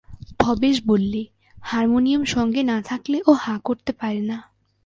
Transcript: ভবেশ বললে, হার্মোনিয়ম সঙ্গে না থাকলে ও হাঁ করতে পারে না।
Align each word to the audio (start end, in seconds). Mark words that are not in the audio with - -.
ভবেশ 0.39 0.75
বললে, 0.85 1.21
হার্মোনিয়ম 1.63 2.23
সঙ্গে 2.25 2.61
না 2.63 2.77
থাকলে 2.81 3.17
ও 3.27 3.31
হাঁ 3.33 3.57
করতে 3.63 3.91
পারে 3.93 4.21
না। 4.21 4.37